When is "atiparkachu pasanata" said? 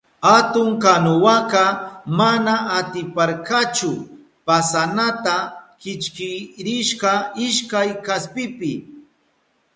2.77-5.35